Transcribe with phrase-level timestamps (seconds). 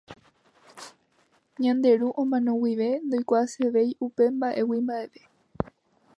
[1.61, 5.21] Ñande ru omano guive ndoikuaasevéi upemba'égui mba'eve.